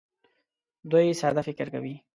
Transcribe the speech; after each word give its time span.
دوی 0.91 1.07
ساده 1.21 1.41
فکر 1.47 1.67
کوي. 1.73 1.95